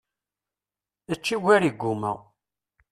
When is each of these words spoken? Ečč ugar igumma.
Ečč 1.11 1.25
ugar 1.37 1.63
igumma. 1.69 2.11